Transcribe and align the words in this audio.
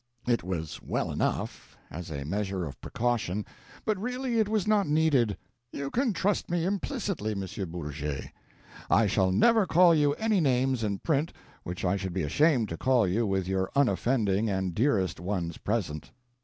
It 0.25 0.43
was 0.43 0.81
well 0.81 1.11
enough, 1.11 1.77
as 1.91 2.09
a 2.09 2.23
measure 2.25 2.65
of 2.65 2.81
precaution, 2.81 3.45
but 3.85 3.99
really 3.99 4.39
it 4.39 4.49
was 4.49 4.65
not 4.65 4.87
needed. 4.87 5.37
You 5.71 5.91
can 5.91 6.11
trust 6.11 6.49
me 6.49 6.65
implicitly, 6.65 7.33
M. 7.33 7.41
Bourget; 7.69 8.31
I 8.89 9.05
shall 9.05 9.31
never 9.31 9.67
call 9.67 9.93
you 9.93 10.13
any 10.15 10.39
names 10.39 10.83
in 10.83 10.97
print 10.97 11.31
which 11.61 11.85
I 11.85 11.97
should 11.97 12.13
be 12.13 12.23
ashamed 12.23 12.67
to 12.69 12.77
call 12.77 13.07
you 13.07 13.27
with 13.27 13.47
your 13.47 13.69
unoffending 13.75 14.49
and 14.49 14.73
dearest 14.73 15.19
ones 15.19 15.59
present. 15.59 16.09